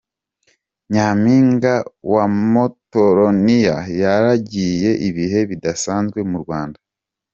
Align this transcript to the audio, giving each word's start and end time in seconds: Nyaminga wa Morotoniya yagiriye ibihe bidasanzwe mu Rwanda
Nyaminga 0.91 1.73
wa 2.13 2.25
Morotoniya 2.51 3.77
yagiriye 4.01 4.91
ibihe 5.09 5.39
bidasanzwe 5.49 6.19
mu 6.29 6.37
Rwanda 6.43 6.79